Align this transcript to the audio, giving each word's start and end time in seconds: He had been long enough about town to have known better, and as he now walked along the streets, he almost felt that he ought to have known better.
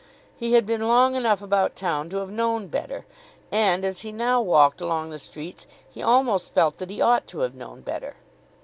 He 0.35 0.53
had 0.53 0.65
been 0.65 0.87
long 0.87 1.15
enough 1.15 1.43
about 1.43 1.75
town 1.75 2.09
to 2.09 2.17
have 2.17 2.31
known 2.31 2.65
better, 2.69 3.05
and 3.51 3.85
as 3.85 4.01
he 4.01 4.11
now 4.11 4.41
walked 4.41 4.81
along 4.81 5.11
the 5.11 5.19
streets, 5.19 5.67
he 5.87 6.01
almost 6.01 6.55
felt 6.55 6.79
that 6.79 6.89
he 6.89 6.99
ought 6.99 7.27
to 7.27 7.41
have 7.41 7.53
known 7.53 7.81
better. 7.81 8.15